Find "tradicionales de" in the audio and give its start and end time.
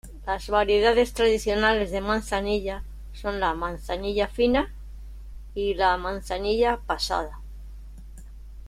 1.13-2.01